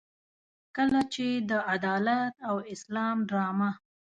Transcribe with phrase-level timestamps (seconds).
[0.75, 3.69] کله چې د عدالت او اسلام ډرامه.